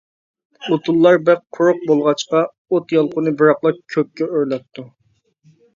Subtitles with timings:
[0.69, 4.93] ئوتۇنلار بەك قۇرۇق بولغاچقا، ئوت يالقۇنى بىراقلا كۆككە ئۆرلەپتۇ.